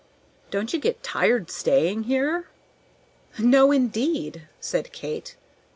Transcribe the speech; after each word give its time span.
"Don't 0.49 0.73
you 0.73 0.79
get 0.79 1.03
tired 1.03 1.51
staying 1.51 2.05
here?" 2.05 2.47
"No, 3.37 3.71
indeed!" 3.71 4.47
said 4.59 4.91
Kate. 4.91 5.35